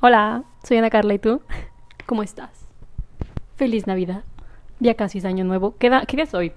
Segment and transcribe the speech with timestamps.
[0.00, 1.42] Hola, soy Ana Carla y tú,
[2.06, 2.68] ¿cómo estás?
[3.56, 4.22] Feliz Navidad.
[4.78, 5.76] Ya casi es año nuevo.
[5.76, 6.52] Queda, ¿Qué día es hoy?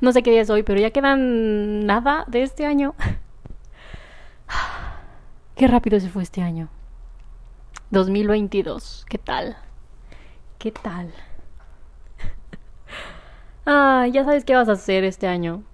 [0.00, 2.94] No sé qué día es hoy, pero ya quedan nada de este año.
[5.56, 6.68] Qué rápido se fue este año.
[7.90, 9.04] 2022.
[9.08, 9.56] ¿Qué tal?
[10.58, 11.12] ¿Qué tal?
[13.66, 15.64] Ah, ya sabes qué vas a hacer este año.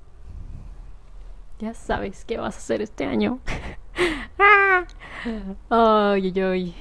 [1.59, 3.41] Ya sabes qué vas a hacer este año.
[5.25, 6.75] Ay, ay, ay.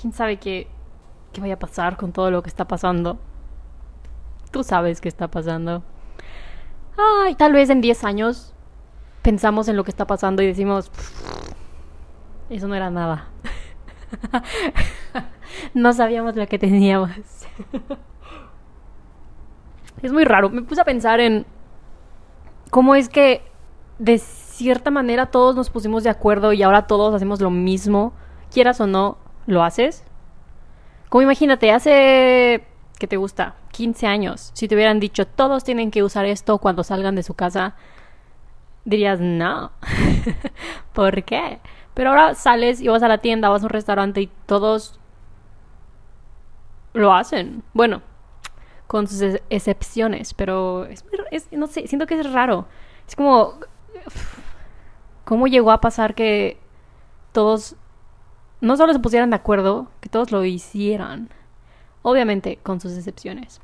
[0.00, 0.66] ¿Quién sabe qué,
[1.32, 3.18] qué vaya a pasar con todo lo que está pasando?
[4.50, 5.82] Tú sabes qué está pasando.
[6.96, 8.54] Ay, tal vez en 10 años
[9.22, 10.90] pensamos en lo que está pasando y decimos,
[12.50, 13.28] eso no era nada.
[15.74, 17.10] no sabíamos lo que teníamos.
[20.02, 20.50] es muy raro.
[20.50, 21.46] Me puse a pensar en
[22.70, 23.42] cómo es que
[23.98, 24.18] de
[24.56, 28.12] cierta manera todos nos pusimos de acuerdo y ahora todos hacemos lo mismo,
[28.50, 30.04] quieras o no, lo haces.
[31.08, 32.66] Como imagínate, hace,
[32.98, 33.56] ¿qué te gusta?
[33.72, 37.34] 15 años, si te hubieran dicho todos tienen que usar esto cuando salgan de su
[37.34, 37.74] casa,
[38.84, 39.72] dirías no.
[40.94, 41.60] ¿Por qué?
[41.92, 44.98] Pero ahora sales y vas a la tienda, vas a un restaurante y todos
[46.94, 47.62] lo hacen.
[47.74, 48.02] Bueno,
[48.86, 51.04] con sus excepciones, pero es,
[51.52, 52.66] no sé, siento que es raro.
[53.06, 53.54] Es como,
[55.26, 56.56] ¿cómo llegó a pasar que
[57.32, 57.74] todos
[58.60, 61.28] no solo se pusieran de acuerdo, que todos lo hicieran?
[62.02, 63.60] Obviamente, con sus excepciones.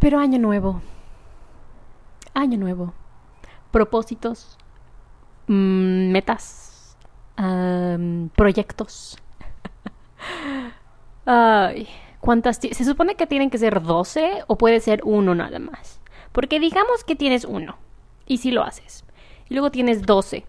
[0.00, 0.82] pero año nuevo.
[2.34, 2.92] Año nuevo.
[3.70, 4.58] Propósitos.
[5.46, 6.96] Mm, metas.
[8.34, 9.16] proyectos.
[11.24, 12.56] Ay, ¿cuántas?
[12.56, 16.00] Se supone que tienen que ser 12 o puede ser uno nada más.
[16.32, 17.76] Porque digamos que tienes uno
[18.26, 19.04] y si lo haces.
[19.50, 20.46] Y luego tienes 12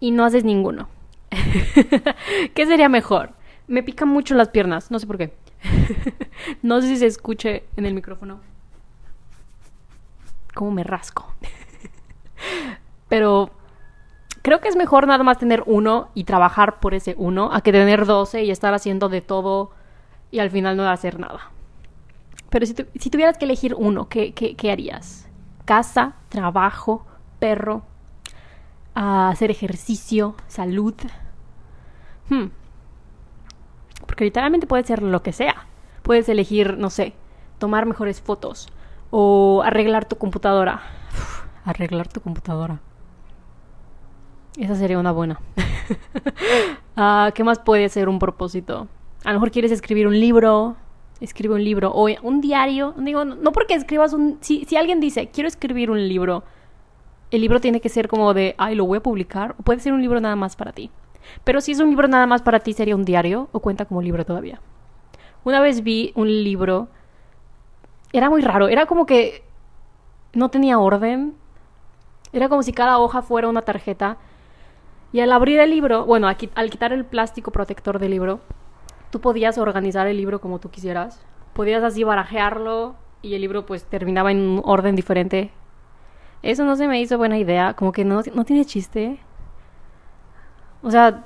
[0.00, 0.88] y no haces ninguno.
[2.54, 3.32] ¿Qué sería mejor?
[3.68, 5.32] Me pican mucho las piernas, no sé por qué.
[6.62, 8.40] no sé si se escuche en el micrófono.
[10.54, 11.32] Cómo me rasco.
[13.08, 13.50] Pero
[14.42, 17.72] creo que es mejor nada más tener uno y trabajar por ese uno a que
[17.72, 19.70] tener 12 y estar haciendo de todo
[20.32, 21.50] y al final no hacer nada.
[22.48, 25.28] Pero si, si tuvieras que elegir uno, ¿qué, qué, harías?
[25.64, 27.06] Casa, trabajo,
[27.38, 27.84] perro,
[28.94, 30.94] hacer ejercicio, salud.
[32.28, 32.46] Hmm.
[34.06, 35.66] Porque literalmente puede ser lo que sea.
[36.02, 37.14] Puedes elegir, no sé,
[37.58, 38.68] tomar mejores fotos
[39.10, 40.82] o arreglar tu computadora.
[41.64, 42.80] arreglar tu computadora.
[44.56, 45.40] Esa sería una buena.
[47.02, 48.86] Ah, ¿Qué más puede ser un propósito?
[49.24, 50.76] A lo mejor quieres escribir un libro,
[51.20, 52.92] escribe un libro o un diario.
[52.98, 54.36] Digo, no porque escribas un...
[54.42, 56.44] Si, si alguien dice, quiero escribir un libro,
[57.30, 59.92] el libro tiene que ser como de, ay, lo voy a publicar, o puede ser
[59.92, 60.90] un libro nada más para ti.
[61.44, 64.02] Pero si es un libro nada más para ti, sería un diario o cuenta como
[64.02, 64.60] libro todavía.
[65.44, 66.88] Una vez vi un libro,
[68.12, 69.42] era muy raro, era como que
[70.32, 71.34] no tenía orden,
[72.32, 74.16] era como si cada hoja fuera una tarjeta.
[75.12, 78.40] Y al abrir el libro, bueno, al quitar el plástico protector del libro,
[79.10, 81.24] tú podías organizar el libro como tú quisieras.
[81.52, 85.50] Podías así barajearlo y el libro pues terminaba en un orden diferente.
[86.42, 89.18] Eso no se me hizo buena idea, como que no, no tiene chiste.
[90.82, 91.24] O sea,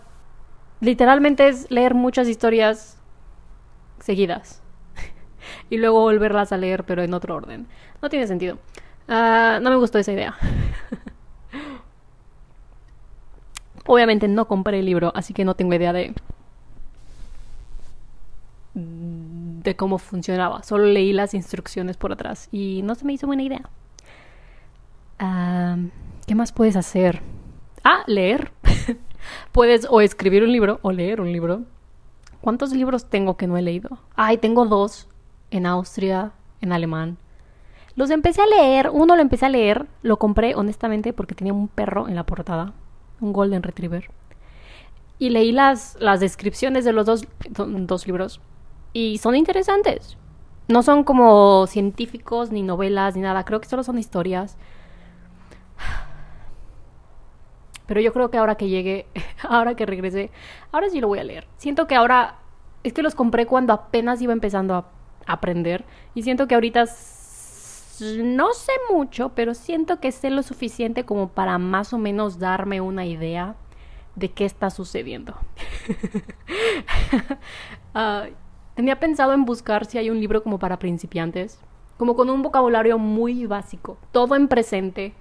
[0.81, 2.99] literalmente es leer muchas historias
[4.01, 4.63] seguidas
[5.71, 7.67] y luego volverlas a leer pero en otro orden.
[8.03, 8.59] No tiene sentido.
[9.09, 10.35] Ah, no me gustó esa idea.
[13.87, 16.15] Obviamente no compré el libro, así que no tengo idea de
[18.75, 20.63] de cómo funcionaba.
[20.63, 23.69] Solo leí las instrucciones por atrás y no se me hizo buena idea.
[25.19, 27.23] ¿Qué más puedes hacer?
[27.83, 28.53] Ah, leer.
[29.53, 31.63] puedes o escribir un libro o leer un libro.
[32.41, 33.99] ¿Cuántos libros tengo que no he leído?
[34.17, 35.09] Ay, tengo dos.
[35.51, 37.19] En Austria, en alemán.
[37.97, 38.91] Los empecé a leer.
[38.93, 39.87] Uno lo empecé a leer.
[40.03, 42.73] Lo compré honestamente porque tenía un perro en la portada.
[43.21, 44.11] Un Golden Retriever.
[45.19, 48.41] Y leí las, las descripciones de los dos, dos libros
[48.95, 50.17] y son interesantes.
[50.69, 53.45] No son como científicos, ni novelas, ni nada.
[53.45, 54.57] Creo que solo son historias.
[57.87, 59.07] Pero yo creo que ahora que llegue,
[59.43, 60.31] ahora que regrese,
[60.73, 61.47] ahora sí lo voy a leer.
[61.57, 62.37] Siento que ahora,
[62.83, 64.87] es que los compré cuando apenas iba empezando a
[65.27, 65.85] aprender.
[66.15, 66.87] Y siento que ahorita
[68.01, 72.81] no sé mucho, pero siento que sé lo suficiente como para más o menos darme
[72.81, 73.55] una idea
[74.17, 75.37] de qué está sucediendo.
[78.75, 81.61] Tenía pensado en buscar si hay un libro como para principiantes,
[81.97, 85.15] como con un vocabulario muy básico, todo en presente,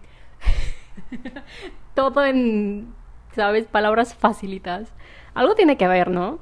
[1.94, 2.94] todo en
[3.36, 3.66] ¿sabes?
[3.68, 4.92] Palabras facilitas.
[5.34, 6.40] Algo tiene que ver, ¿no?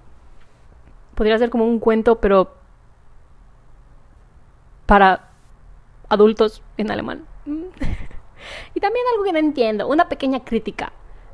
[1.15, 2.53] Podría ser como un cuento, pero
[4.86, 5.30] para
[6.09, 7.25] adultos en alemán.
[7.45, 10.92] y también algo que no entiendo, una pequeña crítica.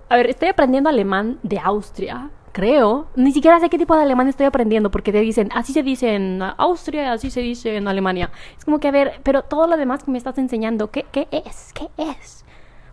[0.10, 3.08] A ver, estoy aprendiendo alemán de Austria, creo.
[3.16, 6.16] Ni siquiera sé qué tipo de alemán estoy aprendiendo porque te dicen, así se dice
[6.16, 8.32] en Austria, así se dice en Alemania.
[8.58, 11.28] Es como que, a ver, pero todo lo demás que me estás enseñando, ¿qué, qué
[11.32, 11.74] es?
[11.74, 12.46] ¿Qué es?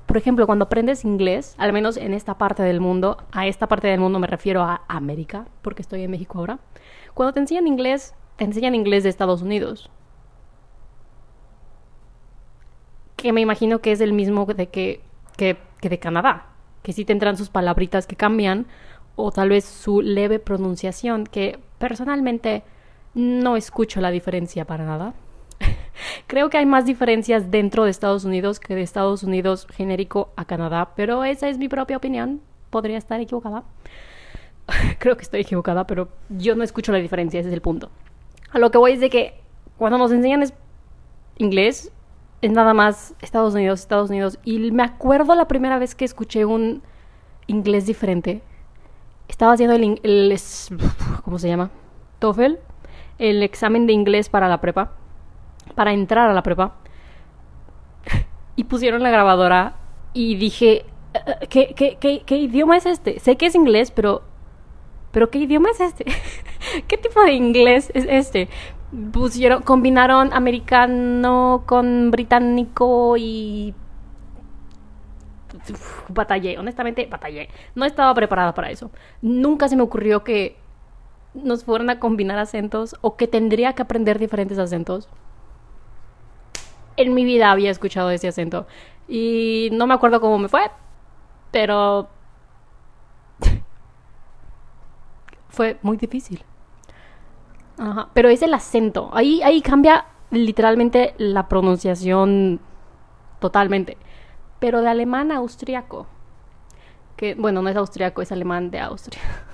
[0.06, 3.88] Por ejemplo, cuando aprendes inglés, al menos en esta parte del mundo, a esta parte
[3.88, 6.58] del mundo me refiero a América, porque estoy en México ahora.
[7.14, 9.90] Cuando te enseñan inglés, te enseñan inglés de Estados Unidos.
[13.16, 15.00] Que me imagino que es el mismo de que,
[15.36, 16.46] que, que de Canadá.
[16.82, 18.66] Que sí tendrán sus palabritas que cambian,
[19.16, 22.62] o tal vez su leve pronunciación, que personalmente
[23.14, 25.14] no escucho la diferencia para nada.
[26.26, 30.44] Creo que hay más diferencias dentro de Estados Unidos que de Estados Unidos genérico a
[30.44, 32.40] Canadá, pero esa es mi propia opinión.
[32.70, 33.64] Podría estar equivocada.
[34.98, 37.90] Creo que estoy equivocada, pero yo no escucho la diferencia, ese es el punto.
[38.50, 39.34] A lo que voy es de que
[39.78, 40.54] cuando nos enseñan es
[41.38, 41.92] inglés,
[42.40, 44.38] es nada más Estados Unidos, Estados Unidos.
[44.44, 46.82] Y me acuerdo la primera vez que escuché un
[47.46, 48.42] inglés diferente.
[49.28, 50.38] Estaba haciendo el, el
[51.24, 51.70] ¿cómo se llama?
[52.18, 52.56] TOEFL,
[53.18, 54.92] el examen de inglés para la prepa
[55.74, 56.74] para entrar a la prepa.
[58.56, 59.76] y pusieron la grabadora
[60.12, 63.18] y dije, eh, ¿qué, qué, qué, qué idioma es este?
[63.20, 64.22] Sé que es inglés, pero...
[65.10, 66.06] ¿Pero qué idioma es este?
[66.88, 68.48] ¿Qué tipo de inglés es este?
[69.12, 73.74] Pusieron, combinaron americano con británico y
[76.08, 77.48] batallé, honestamente batallé.
[77.74, 78.90] No estaba preparada para eso.
[79.22, 80.56] Nunca se me ocurrió que
[81.34, 85.08] nos fueran a combinar acentos o que tendría que aprender diferentes acentos
[86.96, 88.66] en mi vida había escuchado ese acento.
[89.08, 90.70] Y no me acuerdo cómo me fue,
[91.50, 92.08] pero
[95.48, 96.42] fue muy difícil.
[97.78, 98.08] Ajá.
[98.14, 99.10] Pero es el acento.
[99.12, 102.60] Ahí, ahí cambia literalmente la pronunciación
[103.40, 103.98] totalmente.
[104.58, 106.06] Pero de alemán a austriaco.
[107.16, 109.20] Que, bueno, no es austriaco, es alemán de Austria.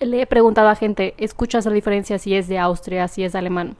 [0.00, 3.76] le he preguntado a gente, ¿escuchas la diferencia si es de Austria, si es alemán?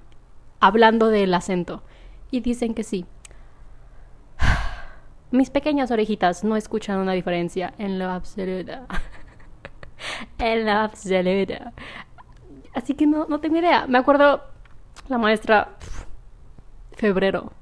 [0.60, 1.82] Hablando del acento.
[2.30, 3.04] Y dicen que sí.
[5.30, 8.72] Mis pequeñas orejitas no escuchan una diferencia en lo absoluto.
[10.38, 11.54] en lo absoluto.
[12.74, 13.86] Así que no, no tengo idea.
[13.86, 14.42] Me acuerdo
[15.08, 15.76] la maestra
[16.92, 17.52] febrero.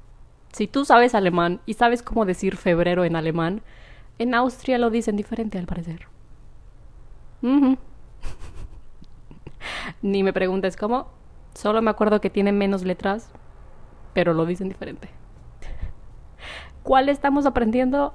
[0.53, 3.63] Si tú sabes alemán y sabes cómo decir febrero en alemán,
[4.19, 6.07] en Austria lo dicen diferente al parecer.
[10.03, 11.09] Ni me preguntes cómo.
[11.55, 13.31] Solo me acuerdo que tiene menos letras,
[14.13, 15.09] pero lo dicen diferente.
[16.83, 18.13] ¿Cuál estamos aprendiendo?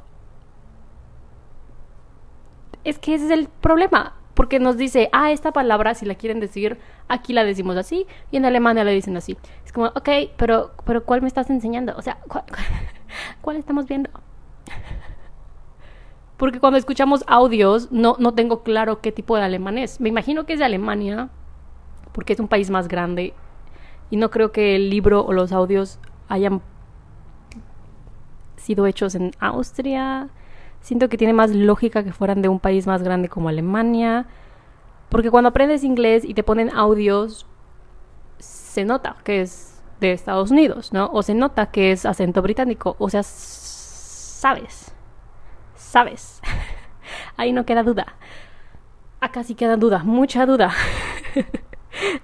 [2.83, 6.39] Es que ese es el problema, porque nos dice, ah, esta palabra, si la quieren
[6.39, 9.37] decir, aquí la decimos así, y en Alemania la dicen así.
[9.65, 11.93] Es como, ok, pero, pero ¿cuál me estás enseñando?
[11.97, 12.43] O sea, ¿cuál,
[13.41, 14.09] cuál estamos viendo?
[16.37, 19.99] Porque cuando escuchamos audios, no, no tengo claro qué tipo de alemán es.
[19.99, 21.29] Me imagino que es de Alemania,
[22.19, 23.33] porque es un país más grande
[24.09, 26.61] y no creo que el libro o los audios hayan
[28.57, 30.27] sido hechos en Austria.
[30.81, 34.25] Siento que tiene más lógica que fueran de un país más grande como Alemania.
[35.07, 37.47] Porque cuando aprendes inglés y te ponen audios,
[38.37, 41.09] se nota que es de Estados Unidos, ¿no?
[41.13, 42.97] O se nota que es acento británico.
[42.99, 44.93] O sea, sabes.
[45.73, 46.41] Sabes.
[47.37, 48.17] Ahí no queda duda.
[49.21, 50.73] Acá sí queda duda, mucha duda.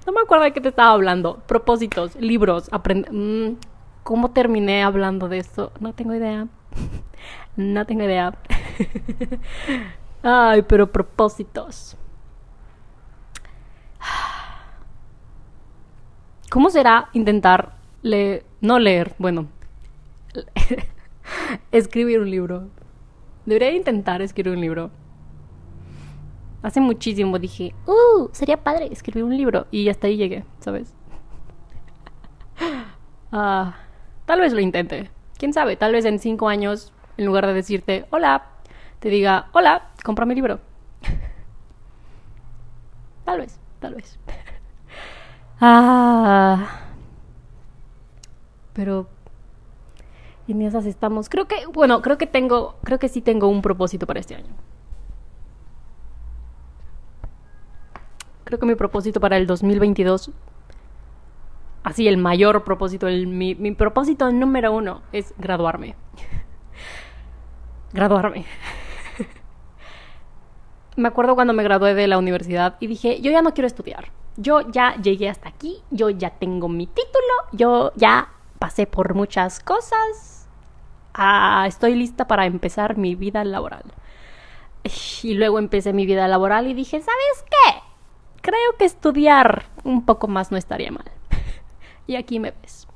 [0.05, 1.39] No me acuerdo de qué te estaba hablando.
[1.47, 3.11] Propósitos, libros, aprender.
[3.11, 3.57] Mm,
[4.03, 5.71] ¿Cómo terminé hablando de esto?
[5.79, 6.47] No tengo idea.
[7.57, 8.33] No tengo idea.
[10.23, 11.95] Ay, pero propósitos.
[16.49, 19.47] ¿Cómo será intentar leer, no leer, bueno,
[21.71, 22.67] escribir un libro?
[23.45, 24.91] Debería intentar escribir un libro.
[26.65, 28.27] Hace muchísimo dije, ¡uh!
[28.31, 29.67] Sería padre escribir un libro.
[29.69, 30.93] Y hasta ahí llegué, ¿sabes?
[33.31, 33.75] Ah,
[34.25, 35.09] tal vez lo intente.
[35.37, 38.45] Quién sabe, tal vez en cinco años, en lugar de decirte hola,
[38.99, 40.61] te diga hola, compra mi libro.
[43.25, 44.17] tal vez, tal vez.
[45.59, 46.81] ah.
[48.73, 49.07] Pero
[50.47, 51.29] en esas estamos.
[51.29, 54.53] Creo que, bueno, creo que tengo, creo que sí tengo un propósito para este año.
[58.45, 60.31] Creo que mi propósito para el 2022
[61.85, 65.95] así el mayor propósito, el, mi, propósito número uno es graduarme.
[67.93, 68.43] graduarme.
[70.97, 74.11] me acuerdo cuando me gradué de la universidad y dije, yo ya no quiero estudiar.
[74.35, 79.59] Yo ya llegué hasta aquí, yo ya tengo mi título, yo ya pasé por muchas
[79.59, 80.49] cosas.
[81.13, 83.83] Ah, estoy lista para empezar mi vida laboral.
[85.23, 87.84] Y luego empecé mi vida laboral y dije, ¿sabes qué?
[88.45, 91.05] Creo que estudiar un poco más no estaría mal.
[92.07, 92.87] y aquí me ves.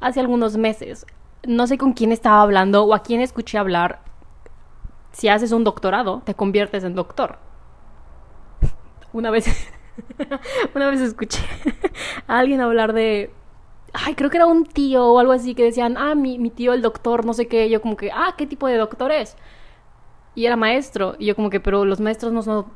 [0.00, 1.06] Hace algunos meses,
[1.46, 4.00] no sé con quién estaba hablando o a quién escuché hablar
[5.12, 7.38] si haces un doctorado, te conviertes en doctor.
[9.14, 9.46] Una vez,
[10.74, 11.40] una vez escuché
[12.26, 13.30] a alguien hablar de,
[13.94, 16.74] ay, creo que era un tío o algo así, que decían, ah, mi, mi tío
[16.74, 19.38] el doctor, no sé qué, yo como que, ah, ¿qué tipo de doctor es?
[20.34, 22.66] Y era maestro, y yo como que, pero los maestros no son,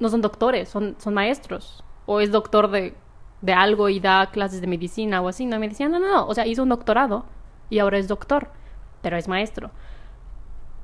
[0.00, 1.84] no son doctores, son, son maestros.
[2.06, 2.94] O es doctor de,
[3.40, 6.26] de algo y da clases de medicina o así, no, me decían, no, no, no,
[6.26, 7.24] o sea, hizo un doctorado
[7.70, 8.48] y ahora es doctor,
[9.02, 9.70] pero es maestro.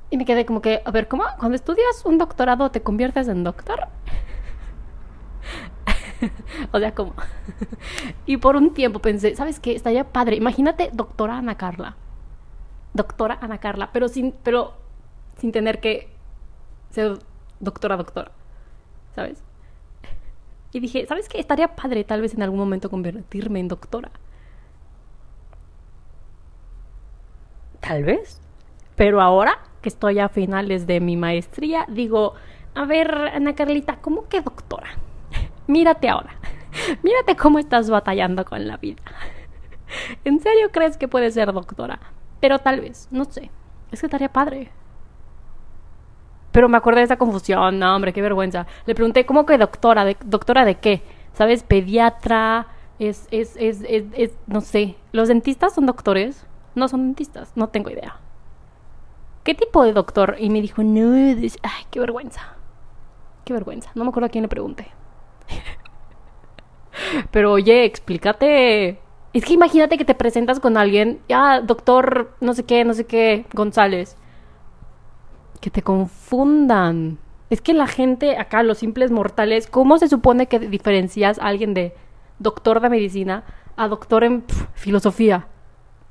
[0.09, 1.23] Y me quedé como que, a ver, ¿cómo?
[1.39, 3.87] Cuando estudias un doctorado te conviertes en doctor.
[6.71, 7.13] o sea, ¿cómo?
[8.25, 9.73] y por un tiempo pensé, ¿sabes qué?
[9.73, 10.35] Estaría padre.
[10.35, 11.95] Imagínate doctora Ana Carla.
[12.93, 14.75] Doctora Ana Carla, pero sin, pero
[15.37, 16.15] sin tener que
[16.91, 17.17] ser
[17.59, 18.31] doctora, doctora.
[19.15, 19.43] ¿Sabes?
[20.71, 21.39] Y dije, ¿sabes qué?
[21.39, 24.09] Estaría padre tal vez en algún momento convertirme en doctora.
[27.79, 28.41] Tal vez.
[28.95, 32.33] Pero ahora que estoy a finales de mi maestría, digo,
[32.73, 34.97] a ver, Ana Carlita, ¿cómo que doctora?
[35.67, 36.35] Mírate ahora.
[37.03, 39.03] Mírate cómo estás batallando con la vida.
[40.23, 41.99] ¿En serio crees que puedes ser doctora?
[42.39, 43.51] Pero tal vez, no sé.
[43.91, 44.71] Es que estaría padre.
[46.53, 47.79] Pero me acuerdo de esa confusión.
[47.79, 48.65] No, hombre, qué vergüenza.
[48.85, 50.05] Le pregunté, ¿cómo que doctora?
[50.05, 51.01] ¿De, ¿Doctora de qué?
[51.33, 51.63] ¿Sabes?
[51.63, 52.67] Pediatra.
[52.99, 54.95] Es, es, es, es, es, no sé.
[55.11, 56.47] ¿Los dentistas son doctores?
[56.75, 57.51] No son dentistas.
[57.55, 58.21] No tengo idea.
[59.43, 60.37] ¿qué tipo de doctor?
[60.39, 62.55] Y me dijo, no, ay, qué vergüenza.
[63.45, 63.91] Qué vergüenza.
[63.95, 64.87] No me acuerdo a quién le pregunté.
[67.31, 68.99] Pero oye, explícate.
[69.33, 73.05] Es que imagínate que te presentas con alguien, ah, doctor, no sé qué, no sé
[73.05, 74.15] qué, González.
[75.63, 77.19] Que te confundan.
[77.49, 81.73] Es que la gente acá, los simples mortales, ¿cómo se supone que diferencias a alguien
[81.73, 81.95] de
[82.37, 83.45] doctor de medicina
[83.77, 84.43] a doctor en
[84.73, 85.47] filosofía?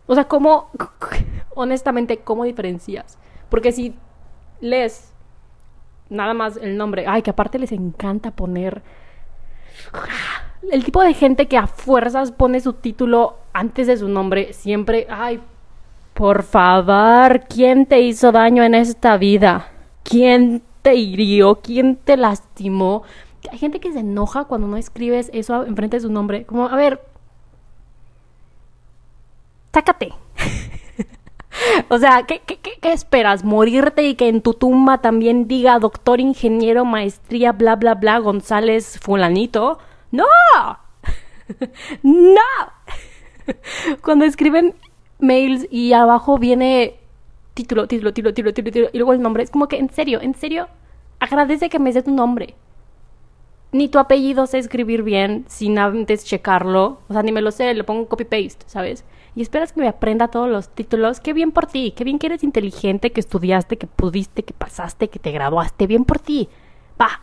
[0.07, 0.71] O sea, ¿cómo,
[1.55, 3.19] honestamente, cómo diferencias?
[3.51, 3.95] Porque si
[4.63, 5.13] lees
[6.09, 8.81] nada más el nombre, ay, que aparte les encanta poner
[10.71, 15.07] el tipo de gente que a fuerzas pone su título antes de su nombre, siempre,
[15.11, 15.43] ay,
[16.15, 19.69] por favor, ¿quién te hizo daño en esta vida?
[20.03, 21.57] ¿Quién te hirió?
[21.57, 23.03] ¿Quién te lastimó?
[23.51, 26.45] Hay gente que se enoja cuando no escribes eso enfrente de su nombre.
[26.45, 27.01] Como, a ver,
[29.73, 30.13] sácate.
[31.89, 33.45] O sea, ¿qué, qué, esperas?
[33.45, 38.99] ¿Morirte y que en tu tumba también diga doctor, ingeniero, maestría, bla, bla, bla, González,
[39.01, 39.79] fulanito?
[40.11, 40.25] ¡No!
[42.03, 42.41] ¡No!
[44.03, 44.75] Cuando escriben
[45.23, 46.97] mails y abajo viene
[47.55, 50.35] título, título, título, título, título, y luego el nombre, es como que, en serio, en
[50.35, 50.69] serio,
[51.21, 52.55] agradece que me dé tu nombre.
[53.73, 56.99] Ni tu apellido sé escribir bien sin antes checarlo.
[57.09, 59.05] O sea, ni me lo sé, le pongo copy-paste, ¿sabes?
[59.35, 62.27] y esperas que me aprenda todos los títulos, qué bien por ti, qué bien que
[62.27, 66.49] eres inteligente, que estudiaste, que pudiste, que pasaste, que te graduaste, bien por ti.
[67.01, 67.23] Va.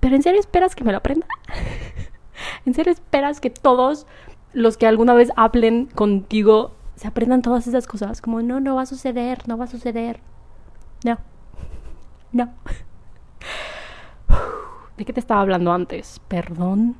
[0.00, 1.26] Pero en serio esperas que me lo aprenda?
[2.64, 4.06] ¿En serio esperas que todos
[4.54, 8.20] los que alguna vez hablen contigo se aprendan todas esas cosas?
[8.20, 10.20] Como, no, no va a suceder, no va a suceder.
[11.04, 11.18] No.
[12.30, 12.52] No.
[14.98, 16.20] ¿De qué te estaba hablando antes?
[16.28, 16.96] Perdón.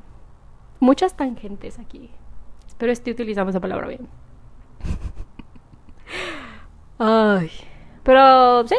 [0.80, 2.10] Muchas tangentes aquí.
[2.78, 4.08] Pero estoy utilizando esa palabra bien.
[6.98, 7.50] Ay.
[8.04, 8.76] Pero sí,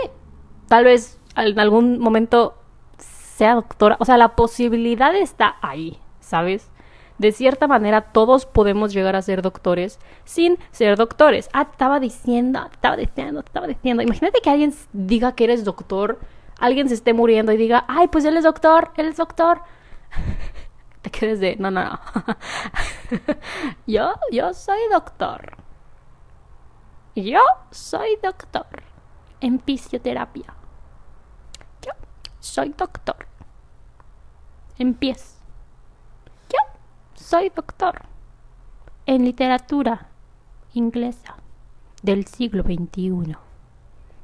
[0.68, 2.58] tal vez en algún momento
[2.98, 3.98] sea doctora.
[4.00, 6.72] O sea, la posibilidad está ahí, ¿sabes?
[7.20, 11.50] De cierta manera, todos podemos llegar a ser doctores sin ser doctores.
[11.52, 14.02] Ah, estaba diciendo, estaba diciendo, estaba diciendo.
[14.02, 16.18] Imagínate que alguien diga que eres doctor,
[16.60, 19.62] alguien se esté muriendo y diga, ay, pues él es doctor, él es doctor.
[21.02, 22.00] te quedes de, no, no, no.
[23.86, 25.58] yo, yo soy doctor.
[27.16, 28.84] Yo soy doctor
[29.42, 30.54] en fisioterapia.
[31.82, 31.92] Yo
[32.40, 33.28] soy doctor
[34.78, 35.39] en pies.
[37.30, 38.02] Soy doctor
[39.06, 40.08] en literatura
[40.74, 41.36] inglesa
[42.02, 43.36] del siglo XXI.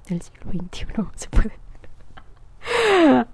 [0.09, 1.51] Del siglo XXI, se puede.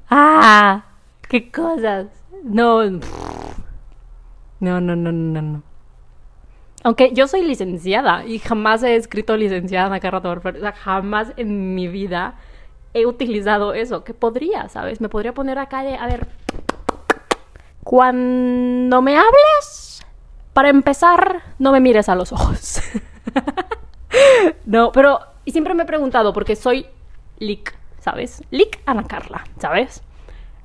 [0.09, 0.83] ¡Ah!
[1.29, 2.07] ¡Qué cosas!
[2.43, 2.83] No.
[4.59, 5.63] No, no, no, no, no.
[6.83, 11.75] Aunque yo soy licenciada y jamás he escrito licenciada en la O sea, jamás en
[11.75, 12.35] mi vida
[12.93, 14.03] he utilizado eso.
[14.03, 14.99] Que podría, ¿sabes?
[14.99, 16.27] Me podría poner acá de, a ver,
[17.91, 20.05] cuando me hables,
[20.53, 22.79] para empezar, no me mires a los ojos.
[24.65, 26.85] no, pero y siempre me he preguntado, porque soy
[27.39, 28.45] Lick, ¿sabes?
[28.49, 30.03] Lick Ana Carla, ¿sabes?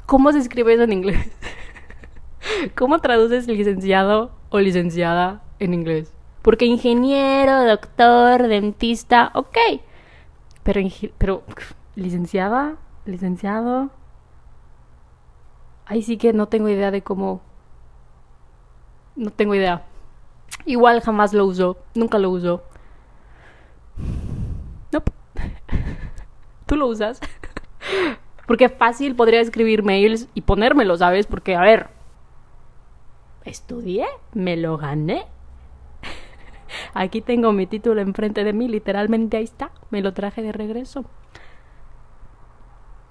[0.06, 1.28] ¿Cómo se escribe eso en inglés?
[2.76, 6.12] ¿Cómo traduces licenciado o licenciada en inglés?
[6.42, 9.58] Porque ingeniero, doctor, dentista, ok.
[10.62, 10.80] Pero,
[11.18, 11.42] pero
[11.96, 13.90] licenciada, licenciado.
[15.86, 17.40] Ahí sí que no tengo idea de cómo.
[19.14, 19.84] No tengo idea.
[20.64, 22.62] Igual jamás lo uso, nunca lo uso.
[24.92, 25.02] No.
[26.66, 27.20] ¿Tú lo usas?
[28.46, 31.26] Porque fácil podría escribir mails y ponérmelo, ¿sabes?
[31.26, 31.88] Porque, a ver,
[33.44, 35.24] estudié, me lo gané.
[36.94, 41.04] Aquí tengo mi título enfrente de mí, literalmente ahí está, me lo traje de regreso.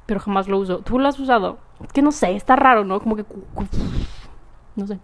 [0.05, 0.79] Pero jamás lo uso.
[0.79, 1.57] ¿Tú lo has usado?
[1.93, 2.99] Que no sé, está raro, ¿no?
[2.99, 3.25] Como que...
[4.75, 4.99] No sé.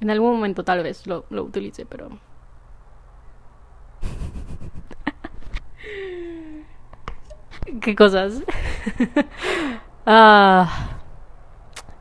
[0.00, 2.10] En algún momento tal vez lo, lo utilice, pero...
[7.80, 8.42] ¿Qué cosas?
[10.06, 10.94] ah...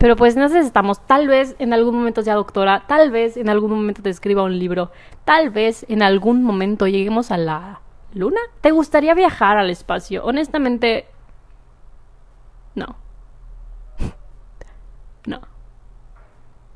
[0.03, 4.01] Pero pues necesitamos, tal vez en algún momento sea doctora, tal vez en algún momento
[4.01, 4.91] te escriba un libro,
[5.23, 7.79] tal vez en algún momento lleguemos a la
[8.13, 8.41] luna.
[8.59, 10.25] ¿Te gustaría viajar al espacio?
[10.25, 11.05] Honestamente,
[12.75, 12.95] no.
[15.27, 15.41] no.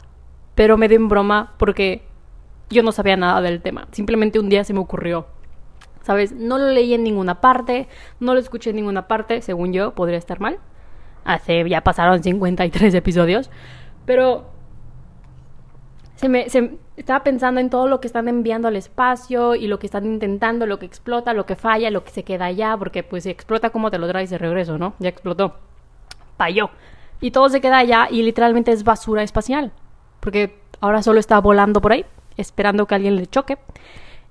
[0.56, 2.02] pero medio en broma porque
[2.70, 3.86] yo no sabía nada del tema.
[3.92, 5.26] Simplemente un día se me ocurrió
[6.08, 6.32] ¿sabes?
[6.32, 7.86] No lo leí en ninguna parte,
[8.18, 10.58] no lo escuché en ninguna parte, según yo, podría estar mal.
[11.26, 13.50] Hace, ya pasaron 53 episodios,
[14.06, 14.46] pero
[16.14, 19.78] se me, se, estaba pensando en todo lo que están enviando al espacio y lo
[19.78, 23.04] que están intentando, lo que explota, lo que falla, lo que se queda allá, porque
[23.04, 24.94] pues explota, ¿cómo te lo traes de regreso, no?
[24.98, 25.54] Ya explotó.
[26.36, 26.70] Falló.
[27.20, 29.72] Y todo se queda allá y literalmente es basura espacial,
[30.18, 32.04] porque ahora solo está volando por ahí,
[32.36, 33.58] esperando que alguien le choque.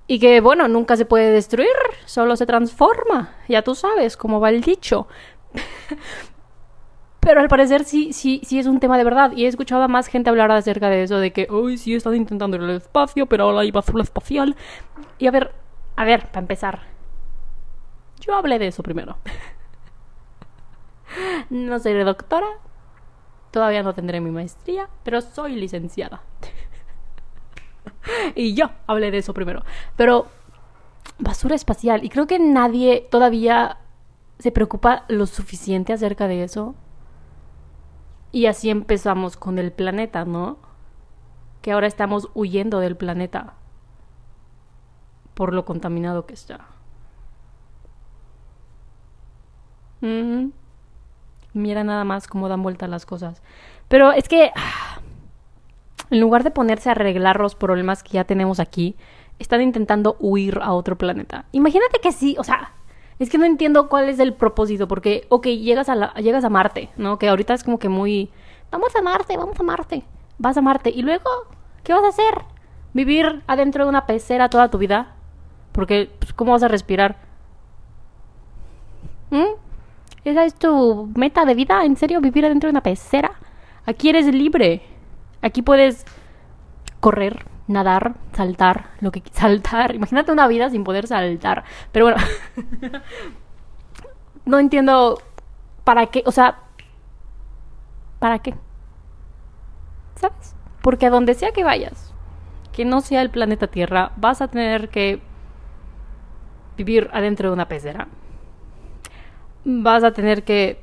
[0.06, 1.68] Y que, bueno, nunca se puede destruir,
[2.06, 3.36] solo se transforma.
[3.48, 5.08] Ya tú sabes cómo va el dicho.
[7.20, 9.32] Pero al parecer sí, sí, sí es un tema de verdad.
[9.36, 12.16] Y he escuchado a más gente hablar acerca de eso, de que, hoy sí están
[12.16, 14.56] intentando ir al espacio, pero ahora hay basura espacial.
[15.20, 15.54] Y a ver,
[15.96, 16.82] a ver, para empezar.
[18.20, 19.18] Yo hablé de eso primero.
[21.50, 22.48] no seré doctora.
[23.52, 26.22] Todavía no tendré mi maestría, pero soy licenciada.
[28.36, 29.64] y yo hablé de eso primero.
[29.96, 30.28] Pero
[31.20, 32.04] basura espacial.
[32.04, 33.78] Y creo que nadie todavía
[34.40, 36.76] se preocupa lo suficiente acerca de eso.
[38.38, 40.60] Y así empezamos con el planeta, ¿no?
[41.64, 43.56] Que ahora estamos huyendo del planeta
[45.34, 46.68] por lo contaminado que está.
[51.54, 53.42] Mira nada más cómo dan vuelta las cosas.
[53.88, 55.00] Pero es que ah,
[56.12, 58.96] en lugar de ponerse a arreglar los problemas que ya tenemos aquí,
[59.40, 61.46] están intentando huir a otro planeta.
[61.54, 62.77] Imagínate que sí, o sea,
[63.20, 66.50] es que no entiendo cuál es el propósito, porque, ok, llegas a, la, llegas a
[66.50, 67.18] Marte, ¿no?
[67.18, 68.30] Que ahorita es como que muy,
[68.72, 70.04] vamos a Marte, vamos a Marte,
[70.38, 71.30] vas a Marte, y luego,
[71.84, 72.44] ¿qué vas a hacer?
[72.94, 75.16] ¿Vivir adentro de una pecera toda tu vida?
[75.72, 77.18] Porque, pues, ¿cómo vas a respirar?
[79.30, 79.56] ¿Mm?
[80.24, 81.86] ¿Esa es tu meta de vida?
[81.86, 82.22] ¿En serio?
[82.22, 83.32] ¿Vivir adentro de una pecera?
[83.86, 84.82] Aquí eres libre.
[85.42, 86.06] Aquí puedes
[87.00, 89.96] correr, nadar, saltar, lo que saltar.
[89.96, 91.64] Imagínate una vida sin poder saltar.
[91.92, 92.22] Pero bueno,
[94.46, 95.22] no entiendo
[95.84, 96.60] para qué, o sea,
[98.20, 98.56] ¿para qué?
[100.16, 100.56] ¿Sabes?
[100.82, 102.14] Porque a donde sea que vayas,
[102.72, 105.22] que no sea el planeta Tierra, vas a tener que
[106.78, 108.08] vivir adentro de una pecera.
[109.66, 110.82] Vas a tener que,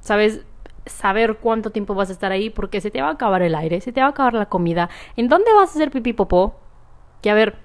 [0.00, 0.44] ¿sabes?
[0.86, 3.80] Saber cuánto tiempo vas a estar ahí porque se te va a acabar el aire,
[3.80, 4.88] se te va a acabar la comida.
[5.16, 6.56] ¿En dónde vas a hacer pipí popó?
[7.22, 7.56] Que a ver,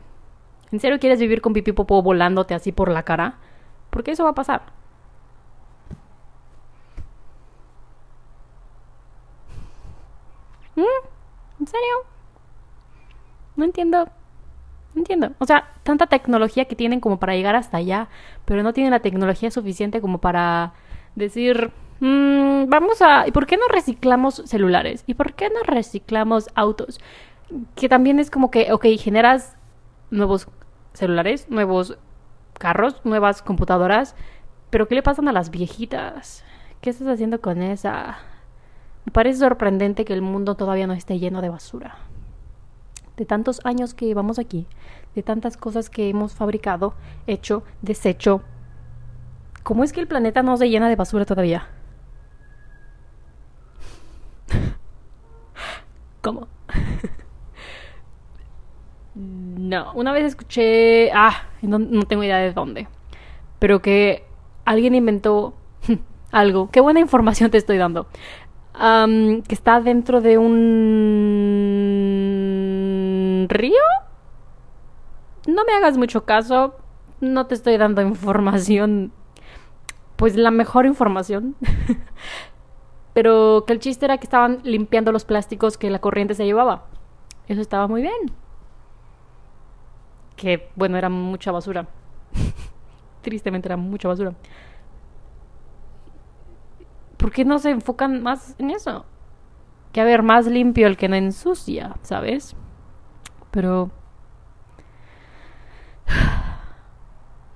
[0.71, 3.35] ¿en serio quieres vivir con pipí popó volándote así por la cara?
[3.89, 4.63] Porque eso va a pasar.
[10.75, 10.81] ¿Mm?
[11.59, 11.95] ¿En serio?
[13.55, 14.05] No entiendo.
[14.93, 15.31] No entiendo.
[15.39, 18.09] O sea, tanta tecnología que tienen como para llegar hasta allá,
[18.45, 20.73] pero no tienen la tecnología suficiente como para
[21.15, 23.25] decir, mm, vamos a...
[23.27, 25.05] ¿Y por qué no reciclamos celulares?
[25.07, 26.99] ¿Y por qué no reciclamos autos?
[27.75, 29.55] Que también es como que, ok, generas
[30.09, 30.47] nuevos
[30.93, 31.97] celulares, nuevos
[32.59, 34.15] carros, nuevas computadoras,
[34.69, 36.43] pero ¿qué le pasan a las viejitas?
[36.81, 38.19] ¿Qué estás haciendo con esa?
[39.05, 41.97] Me parece sorprendente que el mundo todavía no esté lleno de basura.
[43.17, 44.67] De tantos años que llevamos aquí,
[45.15, 46.93] de tantas cosas que hemos fabricado,
[47.27, 48.41] hecho, deshecho.
[49.63, 51.67] ¿Cómo es que el planeta no se llena de basura todavía?
[56.21, 56.47] ¿Cómo?
[59.15, 62.87] no, una vez escuché, ah, no, tengo idea de dónde,
[63.59, 64.25] pero que
[64.65, 65.53] alguien inventó
[66.31, 66.69] algo.
[66.71, 68.07] Qué buena información te estoy dando.
[68.73, 70.57] que está dentro de un
[73.49, 73.81] río.
[75.47, 76.75] No me hagas mucho caso.
[77.19, 79.11] No te estoy dando información.
[80.15, 81.55] Pues la mejor información.
[83.13, 86.85] Pero que el chiste era que estaban limpiando los plásticos que la corriente se llevaba.
[87.47, 88.31] Eso estaba muy bien.
[90.35, 91.87] Que bueno, era mucha basura.
[93.21, 94.33] Tristemente era mucha basura.
[97.17, 99.05] ¿Por qué no se enfocan más en eso?
[99.91, 102.55] Que a ver, más limpio el que no ensucia, ¿sabes?
[103.51, 103.91] Pero...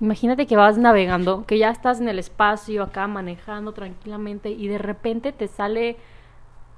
[0.00, 4.78] Imagínate que vas navegando, que ya estás en el espacio acá manejando tranquilamente y de
[4.78, 5.96] repente te sale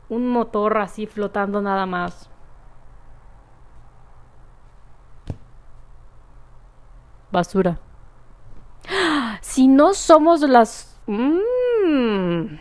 [0.09, 2.31] un motor así flotando nada más.
[7.31, 7.79] Basura.
[9.41, 11.01] Si no somos las...
[11.07, 12.59] Mm.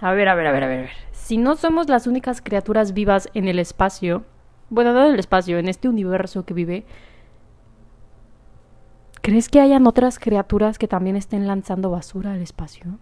[0.00, 0.90] A ver, a ver, a ver, a ver.
[1.12, 4.24] Si no somos las únicas criaturas vivas en el espacio,
[4.68, 6.84] bueno, no en el espacio, en este universo que vive,
[9.26, 13.00] ¿crees que hayan otras criaturas que también estén lanzando basura al espacio?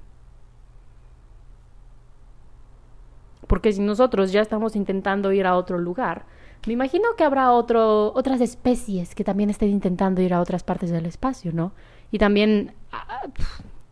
[3.46, 6.24] Porque si nosotros ya estamos intentando ir a otro lugar,
[6.66, 11.04] me imagino que habrá otras especies que también estén intentando ir a otras partes del
[11.04, 11.72] espacio, ¿no?
[12.10, 13.24] Y también, ah,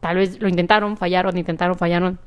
[0.00, 2.18] tal vez lo intentaron, fallaron, intentaron, fallaron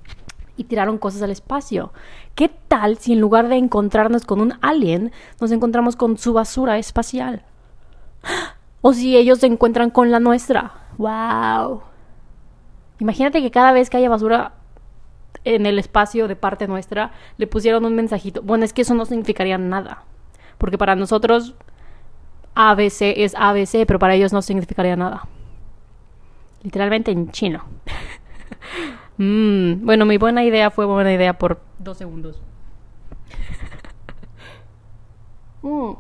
[0.56, 1.94] y tiraron cosas al espacio.
[2.36, 6.78] ¿Qué tal si en lugar de encontrarnos con un alien, nos encontramos con su basura
[6.78, 7.44] espacial?
[8.88, 10.74] O si ellos se encuentran con la nuestra.
[11.00, 11.82] ¡Wow!
[13.00, 14.52] Imagínate que cada vez que haya basura
[15.43, 18.43] en el espacio de parte nuestra, le pusieron un mensajito.
[18.43, 20.04] Bueno, es que eso no significaría nada.
[20.60, 21.56] Porque para nosotros
[22.54, 25.28] ABC es ABC, pero para ellos no significaría nada.
[26.62, 27.63] Literalmente en chino.
[29.17, 32.41] Mm, bueno, mi buena idea fue buena idea por dos segundos.
[35.63, 35.93] Mm,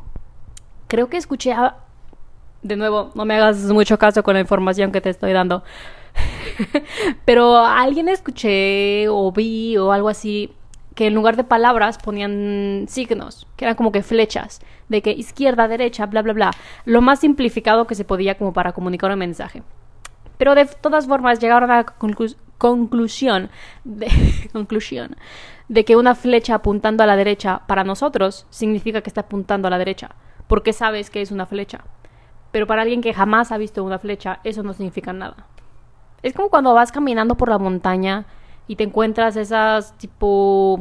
[0.87, 1.84] creo que escuché a...
[2.65, 5.63] De nuevo, no me hagas mucho caso con la información que te estoy dando.
[7.25, 10.51] Pero alguien escuché o vi o algo así
[10.95, 15.67] que en lugar de palabras ponían signos, que eran como que flechas, de que izquierda,
[15.67, 16.51] derecha, bla, bla, bla.
[16.85, 19.61] Lo más simplificado que se podía como para comunicar un mensaje.
[20.39, 22.39] Pero de todas formas llegaron a la conclusión
[24.51, 25.17] conclusión
[25.67, 29.71] de que una flecha apuntando a la derecha para nosotros significa que está apuntando a
[29.71, 30.15] la derecha,
[30.47, 31.83] porque sabes que es una flecha.
[32.55, 35.45] Pero para alguien que jamás ha visto una flecha, eso no significa nada.
[36.23, 38.27] Es como cuando vas caminando por la montaña
[38.65, 40.79] y te encuentras esas tipo...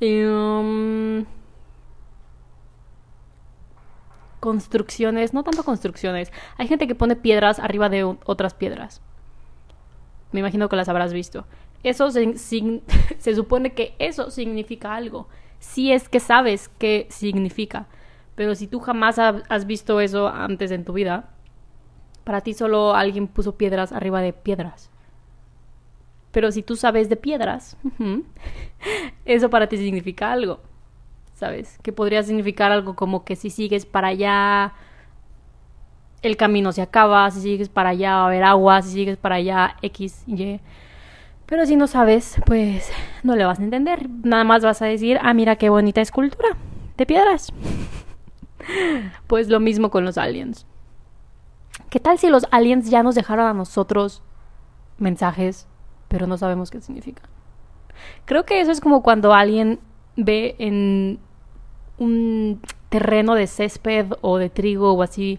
[0.00, 1.24] Um,
[4.38, 6.30] construcciones, no tanto construcciones.
[6.56, 9.02] Hay gente que pone piedras arriba de otras piedras.
[10.30, 11.44] Me imagino que las habrás visto.
[11.82, 12.38] Eso se,
[13.18, 15.26] se supone que eso significa algo.
[15.58, 17.88] Si es que sabes qué significa.
[18.40, 21.28] Pero si tú jamás has visto eso antes en tu vida,
[22.24, 24.90] para ti solo alguien puso piedras arriba de piedras.
[26.30, 27.76] Pero si tú sabes de piedras,
[29.26, 30.60] eso para ti significa algo.
[31.34, 31.78] ¿Sabes?
[31.82, 34.72] Que podría significar algo como que si sigues para allá,
[36.22, 39.34] el camino se acaba, si sigues para allá va a haber agua, si sigues para
[39.34, 40.60] allá X, Y.
[41.44, 42.90] Pero si no sabes, pues
[43.22, 44.08] no le vas a entender.
[44.24, 46.56] Nada más vas a decir, ah, mira qué bonita escultura
[46.96, 47.52] de piedras.
[49.26, 50.66] pues lo mismo con los aliens.
[51.88, 54.22] ¿Qué tal si los aliens ya nos dejaron a nosotros
[54.98, 55.66] mensajes,
[56.08, 57.28] pero no sabemos qué significan?
[58.24, 59.80] Creo que eso es como cuando alguien
[60.16, 61.18] ve en
[61.98, 65.38] un terreno de césped o de trigo o así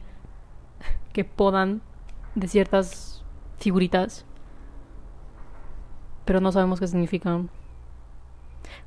[1.14, 1.82] que podan
[2.36, 3.24] de ciertas
[3.58, 4.26] figuritas,
[6.26, 7.50] pero no sabemos qué significan.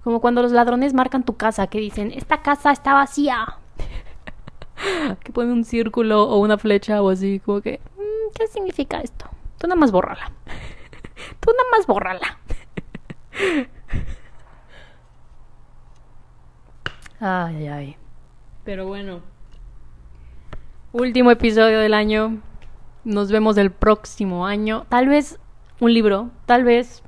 [0.03, 3.59] Como cuando los ladrones marcan tu casa, que dicen, esta casa está vacía.
[5.25, 9.27] que ponen un círculo o una flecha o así, como que, mm, ¿qué significa esto?
[9.59, 10.31] Tú nada más bórrala.
[11.41, 12.39] Tú nada más bórrala.
[17.21, 17.97] ay, ay.
[18.65, 19.21] Pero bueno.
[20.93, 22.41] Último episodio del año.
[23.05, 24.87] Nos vemos el próximo año.
[24.89, 25.39] Tal vez
[25.81, 27.03] un libro, tal vez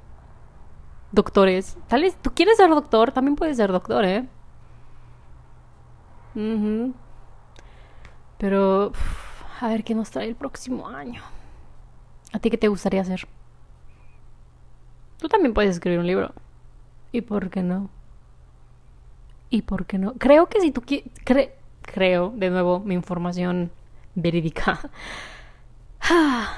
[1.12, 1.78] doctores.
[1.88, 4.28] Tal vez tú quieres ser doctor, también puedes ser doctor, ¿eh?
[8.38, 8.92] Pero
[9.60, 11.22] a ver qué nos trae el próximo año.
[12.32, 13.26] ¿A ti qué te gustaría hacer?
[15.18, 16.32] Tú también puedes escribir un libro.
[17.12, 17.88] ¿Y por qué no?
[19.48, 20.14] ¿Y por qué no?
[20.14, 21.50] Creo que si tú quieres...
[21.80, 23.70] creo, de nuevo, mi información
[24.14, 24.90] verídica.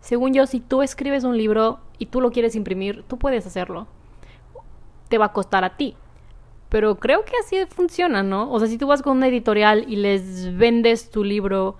[0.00, 3.86] Según yo, si tú escribes un libro y tú lo quieres imprimir, tú puedes hacerlo.
[5.08, 5.96] Te va a costar a ti.
[6.68, 8.50] Pero creo que así funciona, ¿no?
[8.50, 11.76] O sea, si tú vas con una editorial y les vendes tu libro,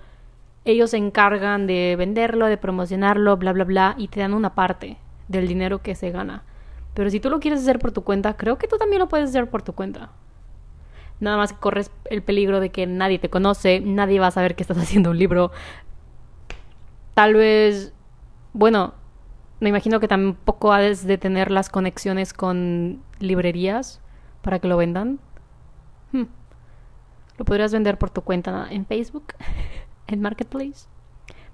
[0.65, 4.97] ellos se encargan de venderlo, de promocionarlo, bla, bla, bla, y te dan una parte
[5.29, 6.45] del dinero que se gana.
[6.95, 9.29] Pero si tú lo quieres hacer por tu cuenta, creo que tú también lo puedes
[9.29, 10.11] hacer por tu cuenta.
[11.21, 14.63] Nada más corres el peligro de que nadie te conoce, nadie va a saber que
[14.63, 15.53] estás haciendo un libro.
[17.13, 17.93] Tal vez,
[18.55, 18.95] bueno,
[19.61, 24.01] me imagino que tampoco has de tener las conexiones con librerías
[24.43, 25.19] para que lo vendan.
[26.13, 26.25] Hmm.
[27.37, 29.35] Lo podrías vender por tu cuenta en Facebook,
[30.07, 30.89] en Marketplace.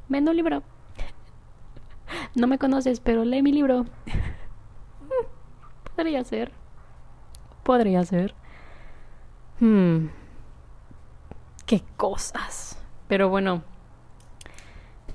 [0.09, 0.63] Vendo un libro.
[2.35, 3.87] No me conoces, pero lee mi libro.
[5.97, 6.53] Podría ser.
[7.63, 8.35] Podría ser.
[9.61, 10.09] Hmm.
[11.67, 12.79] Qué cosas.
[13.09, 13.63] Pero bueno.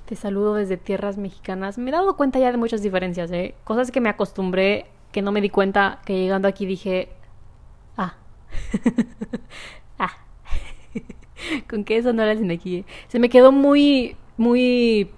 [0.06, 1.78] Te saludo desde tierras mexicanas.
[1.78, 3.54] Me he dado cuenta ya de muchas diferencias, ¿eh?
[3.62, 7.10] Cosas que me acostumbré, que no me di cuenta, que llegando aquí dije...
[7.96, 8.14] Ah.
[9.98, 10.16] ah.
[11.68, 12.84] ¿Con qué eso no sin aquí?
[13.08, 15.10] Se me quedó muy, muy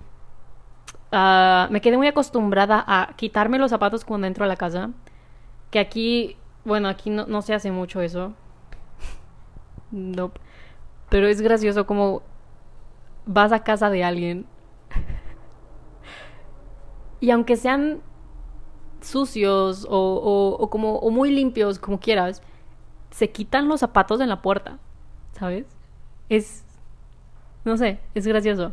[1.14, 4.90] Ah, me quedé muy acostumbrada a quitarme los zapatos cuando entro a la casa.
[5.70, 8.32] Que aquí, bueno, aquí no, se hace mucho eso.
[9.92, 10.32] no.
[11.11, 12.22] Pero es gracioso como
[13.26, 14.46] vas a casa de alguien.
[17.20, 18.00] y aunque sean
[19.02, 22.42] sucios o, o, como o muy limpios, como quieras,
[23.12, 24.79] se quitan los zapatos en la puerta.
[25.38, 25.66] ¿Sabes?
[26.29, 26.64] Es.
[27.64, 28.72] No sé, es gracioso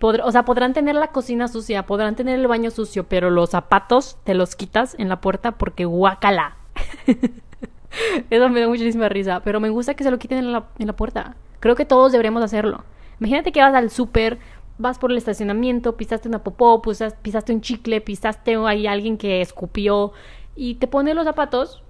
[0.00, 4.16] o sea, podrán tener la cocina sucia, podrán tener el baño sucio, pero los zapatos
[4.24, 6.56] te los quitas en la puerta porque guácala.
[8.30, 11.34] Eso me da muchísima risa, pero me gusta que se lo quiten en la, puerta.
[11.58, 12.84] Creo que todos deberíamos hacerlo.
[13.18, 14.38] Imagínate que vas al súper,
[14.78, 20.12] vas por el estacionamiento, pisaste una popó, pisaste un chicle, pisaste ahí alguien que escupió
[20.54, 21.82] y te pone los zapatos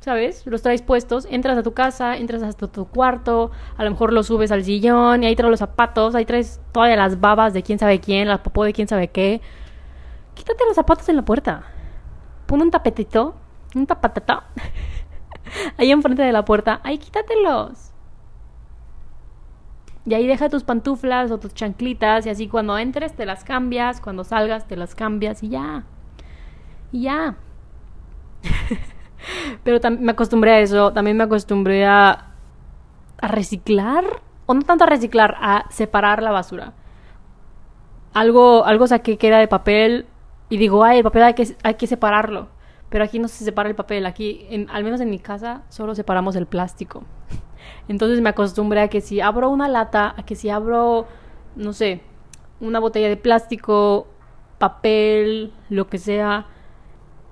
[0.00, 0.46] ¿sabes?
[0.46, 4.26] Los traes puestos, entras a tu casa, entras hasta tu cuarto, a lo mejor los
[4.26, 7.78] subes al sillón y ahí traes los zapatos, ahí traes todas las babas de quién
[7.78, 9.40] sabe quién, la popó de quién sabe qué.
[10.34, 11.64] Quítate los zapatos en la puerta.
[12.46, 13.34] Pon un tapetito,
[13.74, 14.44] un tapatata,
[15.76, 17.92] ahí enfrente de la puerta, ahí quítatelos.
[20.06, 24.00] Y ahí deja tus pantuflas o tus chanclitas y así cuando entres te las cambias,
[24.00, 25.84] cuando salgas te las cambias y ya.
[26.90, 27.36] Y ya.
[29.64, 32.30] Pero me acostumbré a eso, también me acostumbré a,
[33.20, 34.04] a reciclar,
[34.46, 36.72] o no tanto a reciclar, a separar la basura.
[38.12, 40.06] Algo, algo saqué que era de papel
[40.48, 42.48] y digo, ay, el papel hay que, hay que separarlo.
[42.88, 45.94] Pero aquí no se separa el papel, aquí, en, al menos en mi casa, solo
[45.94, 47.04] separamos el plástico.
[47.88, 51.06] Entonces me acostumbré a que si abro una lata, a que si abro,
[51.54, 52.00] no sé,
[52.60, 54.08] una botella de plástico,
[54.58, 56.46] papel, lo que sea,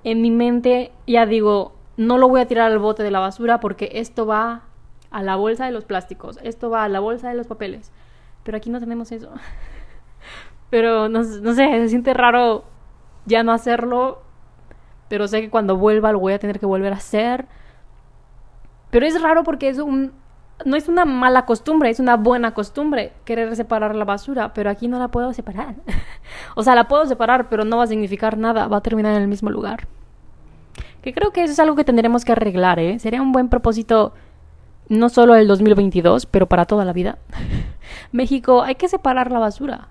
[0.03, 3.59] en mi mente ya digo, no lo voy a tirar al bote de la basura
[3.59, 4.61] porque esto va
[5.11, 7.91] a la bolsa de los plásticos, esto va a la bolsa de los papeles.
[8.43, 9.29] Pero aquí no tenemos eso.
[10.69, 12.63] Pero no, no sé, se siente raro
[13.25, 14.21] ya no hacerlo,
[15.07, 17.47] pero sé que cuando vuelva lo voy a tener que volver a hacer.
[18.91, 20.13] Pero es raro porque es un
[20.65, 24.87] no es una mala costumbre, es una buena costumbre querer separar la basura, pero aquí
[24.87, 25.75] no la puedo separar.
[26.55, 29.23] o sea, la puedo separar, pero no va a significar nada, va a terminar en
[29.23, 29.87] el mismo lugar.
[31.01, 32.99] Que creo que eso es algo que tendremos que arreglar, ¿eh?
[32.99, 34.13] Sería un buen propósito
[34.89, 37.17] no solo el 2022, pero para toda la vida.
[38.11, 39.87] México, hay que separar la basura.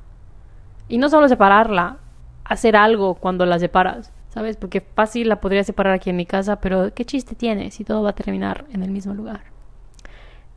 [0.88, 1.98] Y no solo separarla,
[2.44, 4.56] hacer algo cuando la separas, ¿sabes?
[4.56, 8.02] Porque fácil la podría separar aquí en mi casa, pero ¿qué chiste tiene si todo
[8.02, 9.42] va a terminar en el mismo lugar?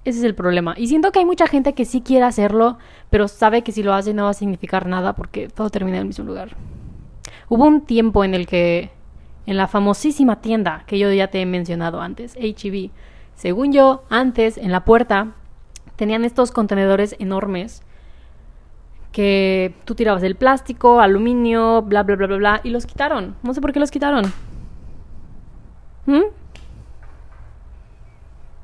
[0.04, 0.74] Ese es el problema.
[0.78, 3.94] Y siento que hay mucha gente que sí quiere hacerlo, pero sabe que si lo
[3.94, 6.56] hace no va a significar nada porque todo termina en el mismo lugar.
[7.50, 8.90] Hubo un tiempo en el que
[9.52, 12.90] en la famosísima tienda que yo ya te he mencionado antes, HEB.
[13.36, 15.34] Según yo, antes en la puerta
[15.98, 17.84] tenían estos contenedores enormes
[19.12, 23.36] que tú tirabas el plástico, aluminio, bla, bla, bla, bla, bla, y los quitaron.
[23.44, 24.32] No sé por qué los quitaron.
[26.06, 26.32] ¿Mm?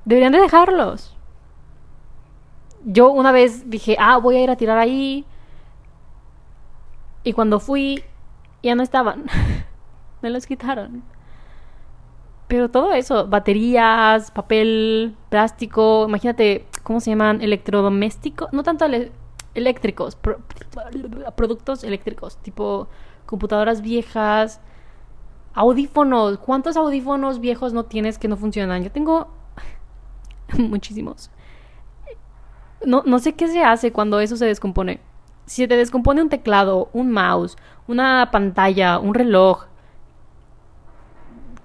[0.05, 1.17] Deberían de dejarlos.
[2.85, 5.25] Yo una vez dije, ah, voy a ir a tirar ahí.
[7.25, 8.05] Y cuando fui,
[8.63, 9.25] ya no estaban.
[10.27, 11.03] Me los quitaron.
[12.49, 17.41] Pero todo eso, baterías, papel, plástico, imagínate, ¿cómo se llaman?
[17.41, 18.51] Electrodomésticos.
[18.51, 18.85] No tanto
[19.53, 20.17] eléctricos,
[21.37, 22.89] productos eléctricos, tipo
[23.25, 24.59] computadoras viejas,
[25.53, 26.39] audífonos.
[26.39, 28.83] ¿Cuántos audífonos viejos no tienes que no funcionan?
[28.83, 29.29] Yo tengo
[30.57, 31.31] muchísimos.
[32.85, 34.99] No, no sé qué se hace cuando eso se descompone.
[35.45, 37.55] Si se te descompone un teclado, un mouse,
[37.87, 39.67] una pantalla, un reloj,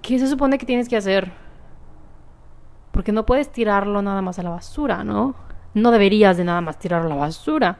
[0.03, 1.31] ¿qué se supone que tienes que hacer?
[2.91, 5.33] Porque no puedes tirarlo nada más a la basura, ¿no?
[5.73, 7.79] No deberías de nada más tirarlo a la basura.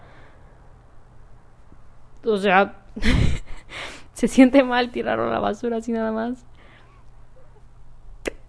[2.26, 2.78] O sea,
[4.14, 6.44] se siente mal tirarlo a la basura así nada más.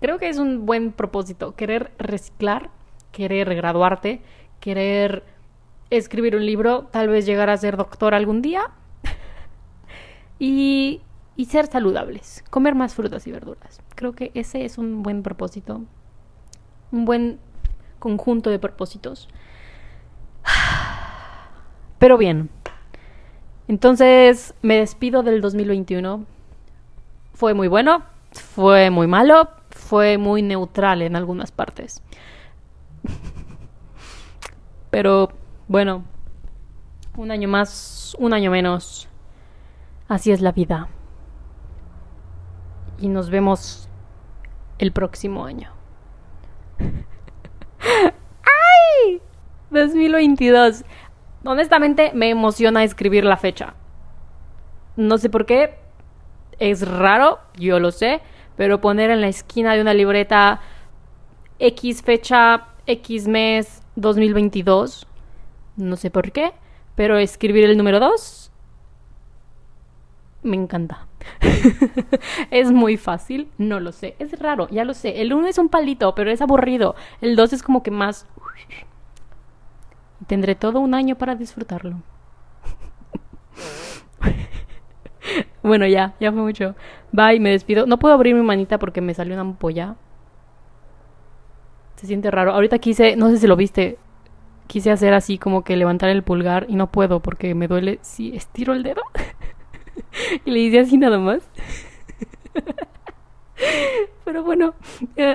[0.01, 2.71] Creo que es un buen propósito, querer reciclar,
[3.13, 4.23] querer graduarte,
[4.61, 5.25] querer
[5.91, 8.71] escribir un libro, tal vez llegar a ser doctor algún día
[10.39, 11.01] y,
[11.37, 13.81] y ser saludables, comer más frutas y verduras.
[13.95, 15.83] Creo que ese es un buen propósito,
[16.93, 17.39] un buen
[17.99, 19.29] conjunto de propósitos.
[21.99, 22.51] Pero bien,
[23.67, 26.27] entonces me despido del 2021.
[27.33, 32.03] Fue muy bueno, fue muy malo, fue muy neutral en algunas partes.
[34.91, 35.31] Pero
[35.67, 36.05] bueno,
[37.17, 39.09] un año más, un año menos.
[40.09, 40.89] Así es la vida.
[42.99, 43.89] Y nos vemos
[44.79, 45.71] el próximo año.
[47.81, 49.21] ¡Ay!
[49.71, 50.85] 2022.
[51.45, 53.75] Honestamente me emociona escribir la fecha.
[54.97, 55.79] No sé por qué.
[56.59, 58.21] Es raro, yo lo sé.
[58.57, 60.61] Pero poner en la esquina de una libreta
[61.59, 65.07] X fecha, X mes, 2022.
[65.77, 66.53] No sé por qué.
[66.95, 68.45] Pero escribir el número 2
[70.45, 71.07] me encanta.
[72.51, 74.17] es muy fácil, no lo sé.
[74.19, 75.21] Es raro, ya lo sé.
[75.21, 76.95] El 1 es un palito, pero es aburrido.
[77.21, 78.27] El 2 es como que más...
[80.27, 81.97] Tendré todo un año para disfrutarlo.
[85.63, 86.75] bueno, ya, ya fue mucho.
[87.13, 87.87] Bye, me despido.
[87.87, 89.97] No puedo abrir mi manita porque me salió una ampolla.
[91.97, 92.53] Se siente raro.
[92.53, 93.99] Ahorita quise, no sé si lo viste,
[94.67, 98.35] quise hacer así como que levantar el pulgar y no puedo porque me duele si
[98.35, 99.03] estiro el dedo.
[100.45, 101.43] y le hice así nada más.
[104.25, 104.75] Pero bueno,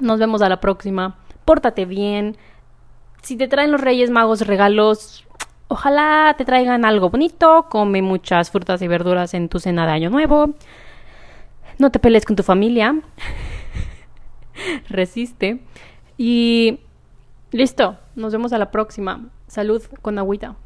[0.00, 1.18] nos vemos a la próxima.
[1.44, 2.36] Pórtate bien.
[3.22, 5.26] Si te traen los Reyes Magos regalos,
[5.68, 7.66] ojalá te traigan algo bonito.
[7.68, 10.54] Come muchas frutas y verduras en tu cena de Año Nuevo.
[11.78, 13.00] No te pelees con tu familia.
[14.88, 15.60] Resiste.
[16.16, 16.80] Y
[17.52, 17.98] listo.
[18.14, 19.28] Nos vemos a la próxima.
[19.46, 20.56] Salud con agüita.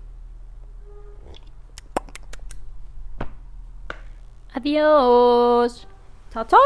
[4.52, 5.86] Adiós.
[6.32, 6.60] Chao, chao.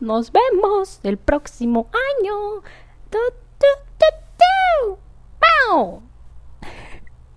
[0.00, 1.90] Nos vemos el próximo
[2.20, 2.62] año.
[3.10, 3.18] ¡Tu,
[3.58, 3.66] tu,
[3.98, 4.98] tu!
[5.38, 6.02] ¡Pau!